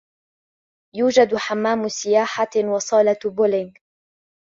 يوجد 0.95 1.35
حمام 1.35 1.87
سياحة 1.87 2.49
وصالة 2.57 3.19
بولينج. 3.25 3.77